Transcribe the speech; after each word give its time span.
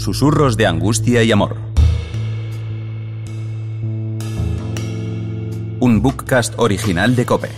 Susurros 0.00 0.56
de 0.56 0.66
angustia 0.66 1.22
y 1.22 1.30
amor. 1.30 1.58
Un 5.78 6.00
bookcast 6.00 6.54
original 6.56 7.14
de 7.14 7.26
Cope. 7.26 7.50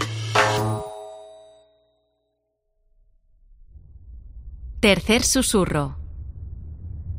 Tercer 4.80 5.22
susurro. 5.22 5.98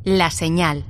La 0.04 0.30
señal. 0.30 0.84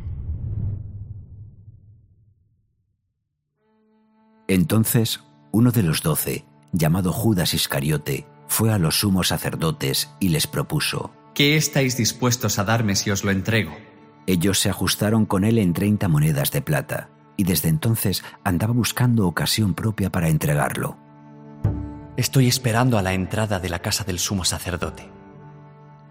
Entonces, 4.47 5.19
uno 5.51 5.69
de 5.69 5.83
los 5.83 6.01
doce, 6.01 6.47
llamado 6.71 7.13
Judas 7.13 7.53
Iscariote, 7.53 8.25
fue 8.47 8.73
a 8.73 8.79
los 8.79 8.99
sumos 9.01 9.27
sacerdotes 9.27 10.09
y 10.19 10.29
les 10.29 10.47
propuso, 10.47 11.13
¿Qué 11.35 11.55
estáis 11.55 11.97
dispuestos 11.97 12.57
a 12.57 12.63
darme 12.63 12.95
si 12.95 13.11
os 13.11 13.23
lo 13.23 13.29
entrego? 13.29 13.92
Ellos 14.25 14.59
se 14.59 14.69
ajustaron 14.69 15.25
con 15.25 15.43
él 15.43 15.57
en 15.57 15.73
treinta 15.73 16.07
monedas 16.07 16.51
de 16.51 16.61
plata, 16.61 17.09
y 17.35 17.43
desde 17.43 17.69
entonces 17.69 18.23
andaba 18.43 18.73
buscando 18.73 19.27
ocasión 19.27 19.73
propia 19.73 20.11
para 20.11 20.29
entregarlo. 20.29 20.97
Estoy 22.15 22.47
esperando 22.47 22.97
a 22.97 23.01
la 23.01 23.13
entrada 23.13 23.59
de 23.59 23.69
la 23.69 23.79
casa 23.79 24.03
del 24.03 24.19
sumo 24.19 24.45
sacerdote. 24.45 25.09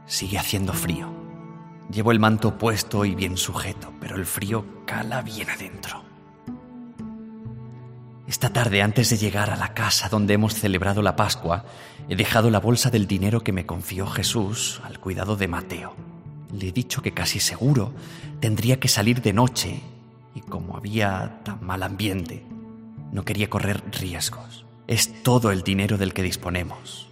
Sigue 0.05 0.39
haciendo 0.39 0.73
frío. 0.73 1.09
Llevo 1.91 2.11
el 2.13 2.19
manto 2.19 2.59
puesto 2.59 3.05
y 3.05 3.15
bien 3.15 3.37
sujeto, 3.37 3.93
pero 4.01 4.17
el 4.17 4.27
frío 4.27 4.65
cala 4.85 5.23
bien 5.23 5.49
adentro. 5.49 6.05
Esta 8.27 8.51
tarde, 8.51 8.83
antes 8.83 9.11
de 9.11 9.17
llegar 9.17 9.51
a 9.51 9.57
la 9.57 9.75
casa 9.75 10.09
donde 10.09 10.35
hemos 10.35 10.55
celebrado 10.55 11.03
la 11.03 11.17
Pascua, 11.17 11.65
he 12.09 12.17
dejado 12.17 12.51
la 12.51 12.61
bolsa 12.61 12.91
del 12.91 13.07
dinero 13.07 13.43
que 13.43 13.53
me 13.53 13.67
confió 13.67 14.07
Jesús 14.07 14.81
al 14.85 14.99
cuidado 14.99 15.37
de 15.37 15.49
Mateo. 15.49 16.12
Le 16.53 16.69
he 16.69 16.73
dicho 16.73 17.03
que 17.03 17.13
casi 17.13 17.41
seguro 17.41 17.93
tendría 18.41 18.79
que 18.79 18.89
salir 18.89 19.23
de 19.23 19.33
noche 19.33 19.81
y 20.35 20.41
como 20.41 20.77
había 20.77 21.41
tan 21.45 21.65
mal 21.65 21.83
ambiente, 21.83 22.45
no 23.13 23.25
quería 23.25 23.51
correr 23.51 23.83
riesgos. 23.93 24.65
Es 24.87 25.23
todo 25.23 25.51
el 25.51 25.63
dinero 25.63 25.99
del 25.99 26.13
que 26.13 26.23
disponemos. 26.23 27.09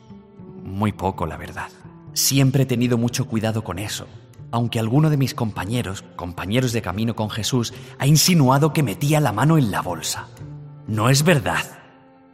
Muy 0.65 0.93
poco, 0.93 1.27
la 1.27 1.37
verdad. 1.37 1.69
Siempre 2.13 2.65
he 2.65 2.67
tenido 2.67 2.99
mucho 2.99 3.27
cuidado 3.27 3.63
con 3.63 3.79
eso, 3.79 4.07
aunque 4.51 4.81
alguno 4.81 5.11
de 5.11 5.17
mis 5.17 5.35
compañeros, 5.35 6.03
compañeros 6.17 6.73
de 6.73 6.83
camino 6.83 7.15
con 7.15 7.31
Jesús, 7.31 7.73
ha 7.99 8.07
insinuado 8.07 8.73
que 8.73 8.83
metía 8.83 9.21
la 9.21 9.33
mano 9.33 9.59
en 9.59 9.71
la 9.71 9.83
bolsa. 9.83 10.29
No 10.87 11.09
es 11.09 11.23
verdad. 11.23 11.65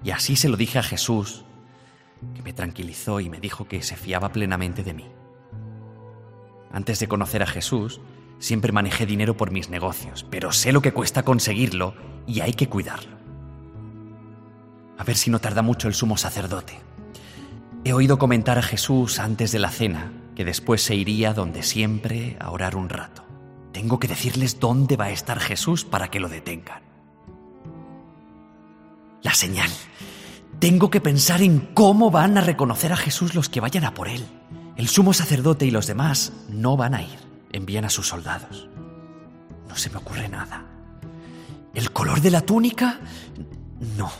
Y 0.02 0.10
así 0.10 0.36
se 0.36 0.48
lo 0.48 0.56
dije 0.56 0.78
a 0.78 0.82
Jesús, 0.82 1.44
que 2.34 2.42
me 2.42 2.52
tranquilizó 2.52 3.20
y 3.20 3.28
me 3.28 3.40
dijo 3.40 3.66
que 3.66 3.82
se 3.82 3.96
fiaba 3.96 4.32
plenamente 4.32 4.82
de 4.82 4.94
mí. 4.94 5.06
Antes 6.72 6.98
de 6.98 7.08
conocer 7.08 7.42
a 7.42 7.46
Jesús, 7.46 8.00
siempre 8.38 8.72
manejé 8.72 9.06
dinero 9.06 9.36
por 9.36 9.50
mis 9.50 9.70
negocios, 9.70 10.26
pero 10.30 10.52
sé 10.52 10.72
lo 10.72 10.82
que 10.82 10.92
cuesta 10.92 11.22
conseguirlo 11.22 11.94
y 12.26 12.40
hay 12.40 12.52
que 12.52 12.68
cuidarlo. 12.68 13.16
A 14.98 15.04
ver 15.04 15.16
si 15.16 15.30
no 15.30 15.40
tarda 15.40 15.62
mucho 15.62 15.88
el 15.88 15.94
sumo 15.94 16.16
sacerdote. 16.16 16.78
He 17.84 17.92
oído 17.92 18.18
comentar 18.18 18.58
a 18.58 18.62
Jesús 18.62 19.18
antes 19.18 19.52
de 19.52 19.58
la 19.58 19.70
cena 19.70 20.12
que 20.34 20.44
después 20.44 20.82
se 20.82 20.94
iría 20.94 21.32
donde 21.32 21.62
siempre 21.62 22.36
a 22.40 22.50
orar 22.50 22.76
un 22.76 22.88
rato. 22.88 23.24
Tengo 23.72 23.98
que 23.98 24.08
decirles 24.08 24.58
dónde 24.58 24.96
va 24.96 25.06
a 25.06 25.10
estar 25.10 25.38
Jesús 25.38 25.84
para 25.84 26.08
que 26.08 26.20
lo 26.20 26.28
detengan. 26.28 26.82
La 29.22 29.34
señal. 29.34 29.70
Tengo 30.58 30.90
que 30.90 31.00
pensar 31.00 31.42
en 31.42 31.60
cómo 31.74 32.10
van 32.10 32.38
a 32.38 32.40
reconocer 32.40 32.92
a 32.92 32.96
Jesús 32.96 33.34
los 33.34 33.48
que 33.48 33.60
vayan 33.60 33.84
a 33.84 33.94
por 33.94 34.08
él. 34.08 34.24
El 34.76 34.88
sumo 34.88 35.14
sacerdote 35.14 35.64
y 35.64 35.70
los 35.70 35.86
demás 35.86 36.32
no 36.50 36.76
van 36.76 36.94
a 36.94 37.02
ir. 37.02 37.18
Envían 37.50 37.86
a 37.86 37.90
sus 37.90 38.08
soldados. 38.08 38.68
No 39.68 39.76
se 39.76 39.88
me 39.88 39.96
ocurre 39.96 40.28
nada. 40.28 40.66
¿El 41.74 41.92
color 41.92 42.20
de 42.20 42.30
la 42.30 42.42
túnica? 42.42 43.00
No. 43.96 44.10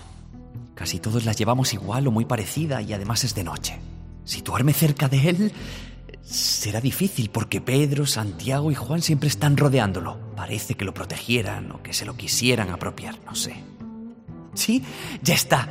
Casi 0.75 0.99
todos 0.99 1.25
la 1.25 1.33
llevamos 1.33 1.75
igual 1.75 2.06
o 2.06 2.11
muy 2.11 2.25
parecida 2.25 2.81
y 2.81 2.95
además 2.95 3.25
es 3.25 3.34
de 3.34 3.45
noche. 3.45 3.78
Situarme 4.25 4.72
cerca 4.72 5.09
de 5.09 5.28
él 5.28 5.53
será 6.22 6.81
difícil 6.81 7.31
porque 7.31 7.61
Pedro, 7.61 8.06
Santiago 8.06 8.71
y 8.71 8.75
Juan 8.75 9.03
siempre 9.03 9.28
están 9.28 9.56
rodeándolo. 9.56 10.19
Parece 10.37 10.75
que 10.75 10.84
lo 10.84 10.95
protegieran 10.95 11.71
o 11.71 11.83
que 11.83 11.93
se 11.93 12.06
lo 12.06 12.16
quisieran 12.16 12.71
apropiar, 12.71 13.19
no 13.27 13.34
sé. 13.34 13.56
Sí, 14.55 14.83
ya 15.22 15.34
está. 15.34 15.69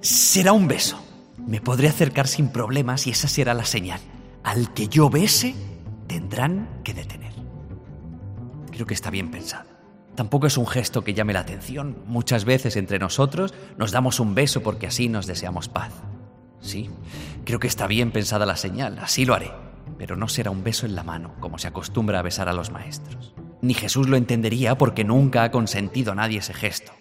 Será 0.00 0.52
un 0.52 0.68
beso. 0.68 1.02
Me 1.44 1.60
podré 1.60 1.88
acercar 1.88 2.28
sin 2.28 2.50
problemas 2.50 3.06
y 3.06 3.10
esa 3.10 3.26
será 3.26 3.52
la 3.52 3.64
señal. 3.64 4.00
Al 4.48 4.72
que 4.72 4.88
yo 4.88 5.10
bese, 5.10 5.54
tendrán 6.06 6.80
que 6.82 6.94
detener. 6.94 7.34
Creo 8.70 8.86
que 8.86 8.94
está 8.94 9.10
bien 9.10 9.30
pensado. 9.30 9.68
Tampoco 10.14 10.46
es 10.46 10.56
un 10.56 10.66
gesto 10.66 11.04
que 11.04 11.12
llame 11.12 11.34
la 11.34 11.40
atención. 11.40 11.98
Muchas 12.06 12.46
veces 12.46 12.76
entre 12.76 12.98
nosotros 12.98 13.52
nos 13.76 13.92
damos 13.92 14.20
un 14.20 14.34
beso 14.34 14.62
porque 14.62 14.86
así 14.86 15.10
nos 15.10 15.26
deseamos 15.26 15.68
paz. 15.68 15.92
Sí, 16.62 16.88
creo 17.44 17.58
que 17.58 17.66
está 17.66 17.86
bien 17.86 18.10
pensada 18.10 18.46
la 18.46 18.56
señal, 18.56 18.98
así 19.00 19.26
lo 19.26 19.34
haré. 19.34 19.52
Pero 19.98 20.16
no 20.16 20.28
será 20.28 20.50
un 20.50 20.64
beso 20.64 20.86
en 20.86 20.96
la 20.96 21.02
mano, 21.02 21.34
como 21.40 21.58
se 21.58 21.68
acostumbra 21.68 22.20
a 22.20 22.22
besar 22.22 22.48
a 22.48 22.54
los 22.54 22.70
maestros. 22.70 23.34
Ni 23.60 23.74
Jesús 23.74 24.08
lo 24.08 24.16
entendería 24.16 24.78
porque 24.78 25.04
nunca 25.04 25.42
ha 25.42 25.50
consentido 25.50 26.12
a 26.12 26.14
nadie 26.14 26.38
ese 26.38 26.54
gesto. 26.54 26.92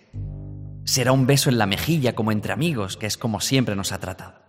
Será 0.84 1.14
un 1.14 1.26
beso 1.26 1.50
en 1.50 1.60
la 1.60 1.66
mejilla 1.66 2.14
como 2.14 2.34
entre 2.34 2.52
amigos, 2.52 2.98
que 2.98 3.06
es 3.06 3.18
como 3.18 3.40
siempre 3.40 3.78
nos 3.78 3.94
ha 3.94 4.00
tratado. 4.00 4.47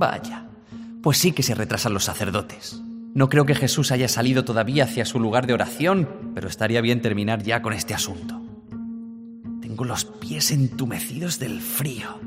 Vaya, 0.00 0.46
pues 1.02 1.18
sí 1.18 1.32
que 1.32 1.42
se 1.42 1.54
retrasan 1.54 1.92
los 1.92 2.04
sacerdotes. 2.04 2.80
No 3.12 3.28
creo 3.28 3.44
que 3.44 3.54
Jesús 3.54 3.92
haya 3.92 4.08
salido 4.08 4.46
todavía 4.46 4.84
hacia 4.84 5.04
su 5.04 5.20
lugar 5.20 5.46
de 5.46 5.52
oración, 5.52 6.08
pero 6.34 6.48
estaría 6.48 6.80
bien 6.80 7.02
terminar 7.02 7.42
ya 7.42 7.60
con 7.60 7.74
este 7.74 7.92
asunto. 7.92 8.40
Tengo 9.60 9.84
los 9.84 10.06
pies 10.06 10.52
entumecidos 10.52 11.38
del 11.38 11.60
frío. 11.60 12.18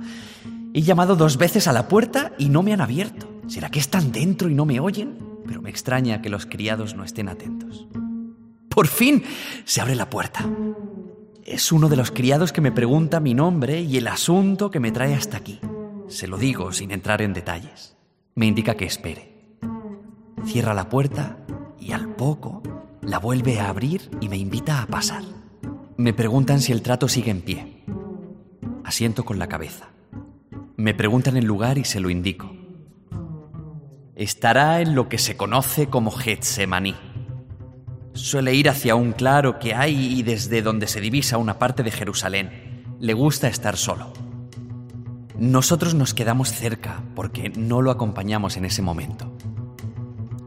He 0.75 0.83
llamado 0.83 1.15
dos 1.15 1.37
veces 1.37 1.67
a 1.67 1.73
la 1.73 1.87
puerta 1.87 2.33
y 2.37 2.49
no 2.49 2.61
me 2.61 2.73
han 2.73 2.81
abierto. 2.81 3.27
¿Será 3.47 3.69
que 3.69 3.79
están 3.79 4.11
dentro 4.11 4.49
y 4.49 4.53
no 4.53 4.65
me 4.65 4.79
oyen? 4.79 5.17
Pero 5.47 5.63
me 5.63 5.71
extraña 5.71 6.21
que 6.21 6.29
los 6.29 6.45
criados 6.45 6.93
no 6.95 7.03
estén 7.03 7.27
atentos. 7.27 7.87
Por 8.69 8.85
fin 8.85 9.23
se 9.65 9.81
abre 9.81 9.95
la 9.95 10.11
puerta. 10.11 10.47
Es 11.43 11.71
uno 11.71 11.89
de 11.89 11.95
los 11.95 12.11
criados 12.11 12.53
que 12.53 12.61
me 12.61 12.71
pregunta 12.71 13.19
mi 13.19 13.33
nombre 13.33 13.81
y 13.81 13.97
el 13.97 14.07
asunto 14.09 14.69
que 14.69 14.79
me 14.79 14.91
trae 14.91 15.15
hasta 15.15 15.37
aquí. 15.37 15.59
Se 16.13 16.27
lo 16.27 16.37
digo 16.37 16.71
sin 16.71 16.91
entrar 16.91 17.23
en 17.23 17.33
detalles. 17.33 17.97
Me 18.35 18.45
indica 18.45 18.75
que 18.75 18.85
espere. 18.85 19.57
Cierra 20.45 20.75
la 20.75 20.87
puerta 20.87 21.39
y 21.79 21.91
al 21.91 22.13
poco 22.13 22.61
la 23.01 23.17
vuelve 23.17 23.59
a 23.59 23.67
abrir 23.67 24.11
y 24.21 24.29
me 24.29 24.37
invita 24.37 24.83
a 24.83 24.85
pasar. 24.85 25.23
Me 25.97 26.13
preguntan 26.13 26.61
si 26.61 26.71
el 26.71 26.83
trato 26.83 27.07
sigue 27.07 27.31
en 27.31 27.41
pie. 27.41 27.83
Asiento 28.83 29.25
con 29.25 29.39
la 29.39 29.47
cabeza. 29.47 29.89
Me 30.77 30.93
preguntan 30.93 31.35
el 31.35 31.45
lugar 31.45 31.79
y 31.79 31.83
se 31.83 31.99
lo 31.99 32.11
indico. 32.11 32.55
Estará 34.15 34.81
en 34.81 34.93
lo 34.93 35.09
que 35.09 35.17
se 35.17 35.35
conoce 35.35 35.87
como 35.87 36.11
Getsemaní. 36.11 36.93
Suele 38.13 38.53
ir 38.53 38.69
hacia 38.69 38.93
un 38.93 39.13
claro 39.13 39.57
que 39.57 39.73
hay 39.73 40.19
y 40.19 40.21
desde 40.21 40.61
donde 40.61 40.85
se 40.85 41.01
divisa 41.01 41.39
una 41.39 41.57
parte 41.57 41.81
de 41.81 41.89
Jerusalén. 41.89 42.85
Le 42.99 43.15
gusta 43.15 43.47
estar 43.47 43.77
solo. 43.77 44.13
Nosotros 45.37 45.95
nos 45.95 46.13
quedamos 46.13 46.51
cerca 46.51 47.03
porque 47.15 47.49
no 47.49 47.81
lo 47.81 47.89
acompañamos 47.91 48.55
en 48.57 48.65
ese 48.65 48.81
momento. 48.81 49.31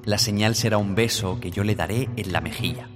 La 0.05 0.19
señal 0.19 0.55
será 0.55 0.79
un 0.79 0.95
beso 0.95 1.41
que 1.41 1.51
yo 1.51 1.65
le 1.65 1.75
daré 1.75 2.09
en 2.17 2.33
la 2.33 2.41
mejilla. 2.41 2.89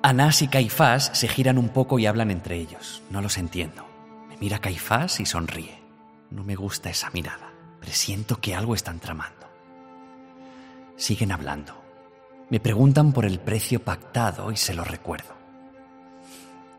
Anás 0.00 0.40
y 0.42 0.48
Caifás 0.48 1.10
se 1.12 1.26
giran 1.26 1.58
un 1.58 1.70
poco 1.70 1.98
y 1.98 2.06
hablan 2.06 2.30
entre 2.30 2.56
ellos. 2.56 3.02
No 3.10 3.20
los 3.20 3.36
entiendo. 3.36 3.84
Me 4.28 4.36
mira 4.36 4.60
Caifás 4.60 5.18
y 5.18 5.26
sonríe. 5.26 5.82
No 6.30 6.44
me 6.44 6.54
gusta 6.54 6.88
esa 6.88 7.10
mirada. 7.10 7.52
Presiento 7.80 8.40
que 8.40 8.54
algo 8.54 8.74
están 8.74 9.00
tramando. 9.00 9.48
Siguen 10.96 11.32
hablando. 11.32 11.77
Me 12.50 12.60
preguntan 12.60 13.12
por 13.12 13.26
el 13.26 13.40
precio 13.40 13.82
pactado 13.84 14.50
y 14.50 14.56
se 14.56 14.72
lo 14.72 14.82
recuerdo. 14.82 15.34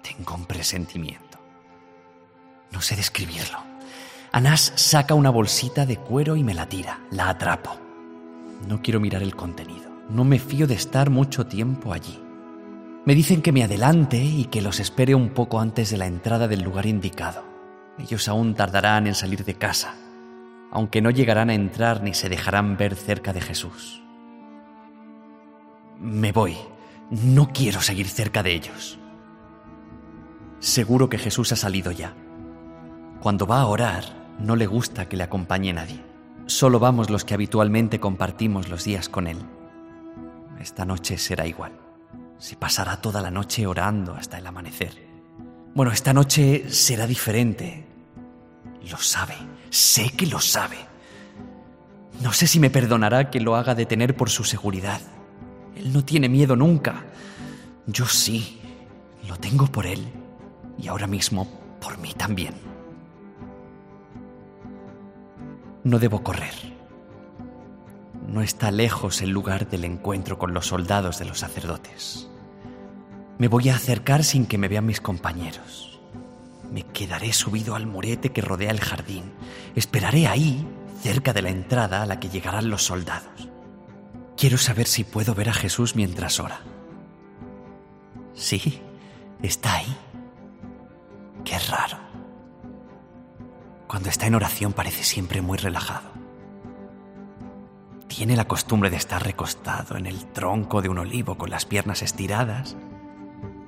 Tengo 0.02 0.34
un 0.34 0.46
presentimiento. 0.46 1.38
No 2.72 2.82
sé 2.82 2.96
describirlo. 2.96 3.60
Anás 4.32 4.74
saca 4.76 5.14
una 5.14 5.30
bolsita 5.30 5.86
de 5.86 5.98
cuero 5.98 6.36
y 6.36 6.44
me 6.44 6.56
la 6.56 6.68
tira. 6.68 7.02
La 7.12 7.30
atrapo. 7.30 7.78
No 8.68 8.82
quiero 8.82 9.00
mirar 9.00 9.22
el 9.22 9.36
contenido. 9.36 9.90
No 10.10 10.24
me 10.24 10.40
fío 10.40 10.66
de 10.66 10.74
estar 10.74 11.12
mucho 11.12 11.46
tiempo 11.46 11.94
allí. 11.94 12.20
Me 13.06 13.14
dicen 13.14 13.42
que 13.42 13.52
me 13.52 13.64
adelante 13.64 14.18
y 14.18 14.46
que 14.46 14.62
los 14.62 14.80
espere 14.80 15.14
un 15.14 15.30
poco 15.30 15.60
antes 15.60 15.92
de 15.92 15.98
la 15.98 16.08
entrada 16.08 16.48
del 16.48 16.62
lugar 16.62 16.88
indicado. 16.88 17.44
Ellos 18.00 18.28
aún 18.28 18.56
tardarán 18.56 19.08
en 19.08 19.16
salir 19.16 19.46
de 19.46 19.54
casa, 19.54 19.96
aunque 20.72 21.02
no 21.02 21.10
llegarán 21.10 21.50
a 21.50 21.54
entrar 21.54 22.02
ni 22.02 22.14
se 22.14 22.30
dejarán 22.30 22.78
ver 22.78 22.96
cerca 22.96 23.34
de 23.34 23.42
Jesús. 23.42 24.02
Me 26.00 26.32
voy. 26.32 26.58
No 27.10 27.50
quiero 27.52 27.82
seguir 27.82 28.08
cerca 28.08 28.42
de 28.42 28.54
ellos. 28.54 28.98
Seguro 30.60 31.10
que 31.10 31.18
Jesús 31.18 31.52
ha 31.52 31.56
salido 31.58 31.92
ya. 31.92 32.16
Cuando 33.20 33.46
va 33.46 33.60
a 33.62 33.66
orar, 33.66 34.04
no 34.40 34.56
le 34.56 34.66
gusta 34.66 35.10
que 35.10 35.18
le 35.18 35.24
acompañe 35.24 35.74
nadie. 35.74 36.02
Solo 36.46 36.80
vamos 36.80 37.10
los 37.10 37.26
que 37.26 37.34
habitualmente 37.34 38.00
compartimos 38.00 38.70
los 38.70 38.86
días 38.86 39.10
con 39.10 39.28
él. 39.28 39.40
Esta 40.60 40.86
noche 40.86 41.18
será 41.18 41.46
igual. 41.46 41.74
Se 42.38 42.56
pasará 42.56 43.02
toda 43.02 43.22
la 43.22 43.30
noche 43.30 43.68
orando 43.68 44.14
hasta 44.14 44.38
el 44.38 44.48
amanecer. 44.48 45.06
Bueno, 45.76 45.92
esta 45.92 46.14
noche 46.14 46.70
será 46.70 47.08
diferente. 47.08 47.86
Lo 48.90 48.98
sabe, 48.98 49.36
sé 49.70 50.12
que 50.12 50.26
lo 50.26 50.40
sabe. 50.40 50.78
No 52.22 52.32
sé 52.32 52.48
si 52.48 52.60
me 52.60 52.70
perdonará 52.70 53.30
que 53.30 53.42
lo 53.42 53.56
haga 53.56 53.76
detener 53.76 54.16
por 54.16 54.30
su 54.30 54.46
seguridad. 54.46 55.02
Él 55.80 55.94
no 55.94 56.04
tiene 56.04 56.28
miedo 56.28 56.58
nunca. 56.58 57.06
Yo 57.88 58.06
sí, 58.06 58.60
lo 59.28 59.38
tengo 59.38 59.66
por 59.68 59.88
él 59.88 60.06
y 60.78 60.90
ahora 60.90 61.08
mismo 61.08 61.48
por 61.80 61.98
mí 62.00 62.14
también. 62.14 62.54
No 65.86 65.98
debo 65.98 66.22
correr. 66.22 66.54
No 68.28 68.42
está 68.42 68.72
lejos 68.72 69.22
el 69.22 69.30
lugar 69.30 69.70
del 69.70 69.86
encuentro 69.86 70.38
con 70.38 70.54
los 70.54 70.68
soldados 70.68 71.18
de 71.18 71.26
los 71.26 71.40
sacerdotes. 71.40 72.28
Me 73.38 73.48
voy 73.48 73.70
a 73.70 73.76
acercar 73.76 74.26
sin 74.26 74.48
que 74.48 74.58
me 74.58 74.68
vean 74.68 74.86
mis 74.86 75.00
compañeros. 75.00 76.02
Me 76.74 76.84
quedaré 76.84 77.32
subido 77.32 77.76
al 77.76 77.88
murete 77.88 78.34
que 78.34 78.42
rodea 78.42 78.72
el 78.72 78.82
jardín. 78.82 79.32
Esperaré 79.76 80.28
ahí, 80.28 80.68
cerca 81.02 81.32
de 81.32 81.42
la 81.42 81.50
entrada 81.50 82.04
a 82.04 82.06
la 82.06 82.20
que 82.20 82.28
llegarán 82.28 82.70
los 82.70 82.84
soldados. 82.84 83.39
Quiero 84.40 84.58
saber 84.58 84.88
si 84.88 85.04
puedo 85.04 85.36
ver 85.36 85.50
a 85.50 85.54
Jesús 85.54 85.98
mientras 85.98 86.40
ora. 86.40 86.62
Sí, 88.34 88.80
está 89.42 89.76
ahí. 89.76 89.98
Qué 91.44 91.60
raro. 91.60 91.98
Cuando 93.86 94.08
está 94.08 94.28
en 94.28 94.36
oración 94.36 94.72
parece 94.72 95.04
siempre 95.04 95.42
muy 95.42 95.58
relajado. 95.58 96.10
Tiene 98.08 98.38
la 98.38 98.48
costumbre 98.48 98.90
de 98.90 98.96
estar 98.96 99.22
recostado 99.22 99.98
en 99.98 100.06
el 100.06 100.26
tronco 100.28 100.82
de 100.82 100.88
un 100.88 101.00
olivo 101.00 101.38
con 101.38 101.50
las 101.50 101.66
piernas 101.66 102.02
estiradas, 102.02 102.78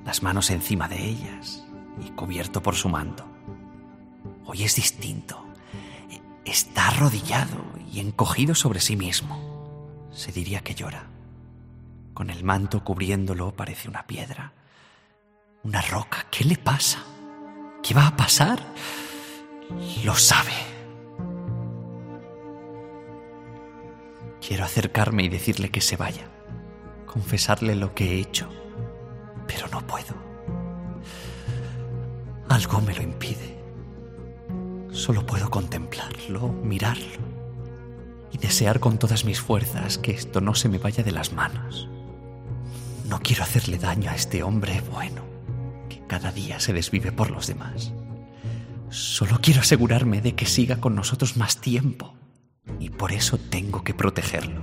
las 0.06 0.22
manos 0.22 0.48
encima 0.48 0.88
de 0.88 1.04
ellas 1.04 1.66
y 2.02 2.12
cubierto 2.12 2.62
por 2.62 2.76
su 2.76 2.88
manto. 2.88 3.26
Hoy 4.46 4.62
es 4.62 4.76
distinto. 4.76 5.44
Está 6.46 6.88
arrodillado 6.88 7.62
y 7.92 8.00
encogido 8.00 8.54
sobre 8.54 8.80
sí 8.80 8.96
mismo. 8.96 9.51
Se 10.12 10.30
diría 10.30 10.60
que 10.60 10.74
llora. 10.74 11.06
Con 12.14 12.28
el 12.28 12.44
manto 12.44 12.84
cubriéndolo 12.84 13.56
parece 13.56 13.88
una 13.88 14.06
piedra. 14.06 14.52
Una 15.64 15.80
roca. 15.80 16.26
¿Qué 16.30 16.44
le 16.44 16.56
pasa? 16.56 16.98
¿Qué 17.82 17.94
va 17.94 18.08
a 18.08 18.16
pasar? 18.16 18.60
Lo 20.04 20.14
sabe. 20.14 20.52
Quiero 24.46 24.64
acercarme 24.64 25.22
y 25.22 25.28
decirle 25.28 25.70
que 25.70 25.80
se 25.80 25.96
vaya, 25.96 26.28
confesarle 27.06 27.76
lo 27.76 27.94
que 27.94 28.12
he 28.12 28.20
hecho, 28.20 28.48
pero 29.46 29.68
no 29.68 29.86
puedo. 29.86 30.14
Algo 32.48 32.80
me 32.80 32.94
lo 32.94 33.02
impide. 33.02 33.56
Solo 34.90 35.24
puedo 35.24 35.48
contemplarlo, 35.48 36.48
mirarlo 36.48 37.31
y 38.32 38.38
desear 38.38 38.80
con 38.80 38.98
todas 38.98 39.24
mis 39.24 39.40
fuerzas 39.40 39.98
que 39.98 40.12
esto 40.12 40.40
no 40.40 40.54
se 40.54 40.68
me 40.68 40.78
vaya 40.78 41.04
de 41.04 41.12
las 41.12 41.32
manos. 41.32 41.88
No 43.08 43.20
quiero 43.20 43.42
hacerle 43.42 43.78
daño 43.78 44.10
a 44.10 44.14
este 44.14 44.42
hombre 44.42 44.82
bueno 44.90 45.32
cada 46.12 46.30
día 46.30 46.60
se 46.60 46.74
desvive 46.74 47.10
por 47.10 47.30
los 47.30 47.46
demás. 47.46 47.90
Solo 48.90 49.38
quiero 49.40 49.62
asegurarme 49.62 50.20
de 50.20 50.34
que 50.34 50.44
siga 50.44 50.76
con 50.76 50.94
nosotros 50.94 51.38
más 51.38 51.56
tiempo. 51.56 52.12
Y 52.78 52.90
por 52.90 53.12
eso 53.12 53.38
tengo 53.38 53.82
que 53.82 53.94
protegerlo. 53.94 54.60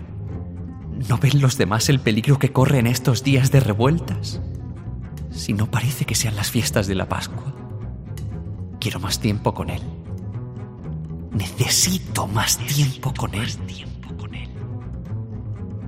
¿No 1.08 1.18
ven 1.18 1.42
los 1.42 1.58
demás 1.58 1.90
el 1.90 2.00
peligro 2.00 2.38
que 2.38 2.52
corre 2.52 2.78
en 2.78 2.86
estos 2.86 3.24
días 3.24 3.50
de 3.50 3.62
revueltas? 3.62 4.40
Si 5.32 5.54
no 5.54 5.72
parece 5.72 6.06
que 6.06 6.14
sean 6.14 6.36
las 6.36 6.52
fiestas 6.52 6.86
de 6.86 6.94
la 6.94 7.10
Pascua. 7.10 7.52
Quiero 8.80 9.00
más 9.00 9.20
tiempo 9.20 9.56
con 9.56 9.72
él. 9.72 9.82
Necesito 11.32 12.28
más 12.28 12.58
tiempo 12.58 13.14
con 13.14 13.34
él. 13.36 13.50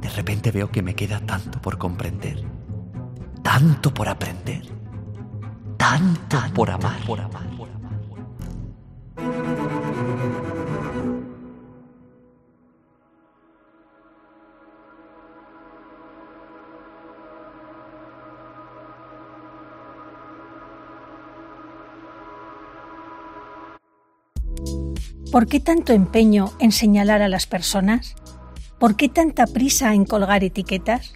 De 0.02 0.10
repente 0.10 0.52
veo 0.52 0.72
que 0.72 0.82
me 0.82 0.96
queda 0.96 1.20
tanto 1.20 1.62
por 1.62 1.78
comprender, 1.78 2.44
tanto 3.44 3.94
por 3.94 4.10
aprender 4.10 4.82
tanto 5.82 6.38
por 6.54 6.70
amar. 6.70 7.02
¿Por 25.32 25.48
qué 25.48 25.62
tanto 25.62 25.94
empeño 25.94 26.52
en 26.60 26.74
señalar 26.74 27.22
a 27.22 27.30
las 27.30 27.48
personas? 27.48 28.16
¿Por 28.80 28.98
qué 28.98 29.08
tanta 29.08 29.48
prisa 29.48 29.94
en 29.94 30.04
colgar 30.04 30.44
etiquetas? 30.44 31.14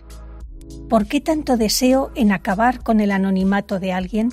¿Por 0.90 1.06
qué 1.06 1.20
tanto 1.20 1.58
deseo 1.58 2.12
en 2.16 2.32
acabar 2.32 2.82
con 2.82 3.02
el 3.02 3.12
anonimato 3.12 3.78
de 3.78 3.92
alguien? 3.92 4.32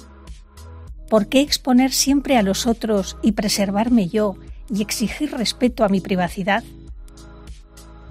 ¿Por 1.11 1.27
qué 1.27 1.41
exponer 1.41 1.91
siempre 1.91 2.37
a 2.37 2.43
los 2.43 2.69
otros 2.69 3.17
y 3.23 3.33
preservarme 3.33 4.09
yo 4.09 4.37
y 4.73 4.83
exigir 4.83 5.33
respeto 5.33 5.85
a 5.85 5.89
mi 5.89 6.01
privacidad? 6.01 6.63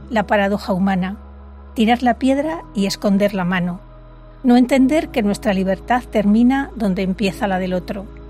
La 0.09 0.27
paradoja 0.27 0.73
humana, 0.73 1.19
tirar 1.73 2.03
la 2.03 2.19
piedra 2.19 2.65
y 2.75 2.85
esconder 2.85 3.33
la 3.33 3.45
mano, 3.45 3.79
no 4.43 4.57
entender 4.57 5.07
que 5.07 5.23
nuestra 5.23 5.53
libertad 5.53 6.03
termina 6.03 6.69
donde 6.75 7.03
empieza 7.03 7.47
la 7.47 7.59
del 7.59 7.73
otro. 7.73 8.20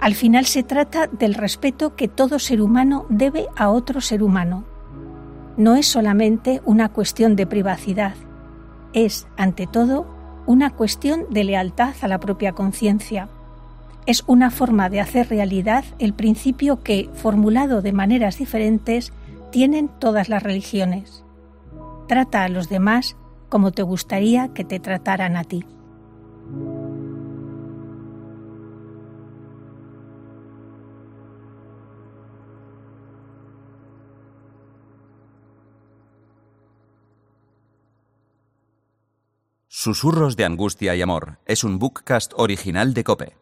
Al 0.00 0.14
final 0.14 0.46
se 0.46 0.62
trata 0.62 1.06
del 1.06 1.34
respeto 1.34 1.94
que 1.94 2.08
todo 2.08 2.38
ser 2.38 2.62
humano 2.62 3.06
debe 3.08 3.46
a 3.56 3.70
otro 3.70 4.00
ser 4.00 4.22
humano. 4.22 4.64
No 5.56 5.76
es 5.76 5.86
solamente 5.86 6.62
una 6.64 6.88
cuestión 6.88 7.36
de 7.36 7.46
privacidad, 7.46 8.14
es, 8.92 9.28
ante 9.36 9.66
todo, 9.66 10.06
una 10.46 10.70
cuestión 10.70 11.26
de 11.30 11.44
lealtad 11.44 11.94
a 12.00 12.08
la 12.08 12.18
propia 12.18 12.52
conciencia 12.52 13.28
es 14.06 14.24
una 14.26 14.50
forma 14.50 14.88
de 14.88 15.00
hacer 15.00 15.28
realidad 15.28 15.84
el 15.98 16.14
principio 16.14 16.82
que, 16.82 17.10
formulado 17.14 17.82
de 17.82 17.92
maneras 17.92 18.38
diferentes, 18.38 19.12
tienen 19.52 19.88
todas 19.88 20.28
las 20.28 20.42
religiones. 20.42 21.24
Trata 22.08 22.44
a 22.44 22.48
los 22.48 22.68
demás 22.68 23.16
como 23.48 23.72
te 23.72 23.82
gustaría 23.82 24.48
que 24.48 24.64
te 24.64 24.80
trataran 24.80 25.36
a 25.36 25.44
ti. 25.44 25.64
Susurros 39.72 40.34
de 40.34 40.44
Angustia 40.44 40.96
y 40.96 41.00
Amor 41.00 41.38
es 41.46 41.62
un 41.62 41.78
bookcast 41.78 42.32
original 42.34 42.92
de 42.92 43.04
Cope. 43.04 43.36